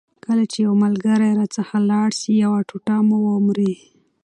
کله 0.25 0.43
چي 0.51 0.57
یو 0.67 0.73
ملګری 0.83 1.29
راڅخه 1.39 1.77
لاړ 1.89 2.09
سي 2.19 2.31
یو 2.43 2.53
ټوټه 2.69 2.95
مو 3.07 3.17
ومري. 3.27 3.73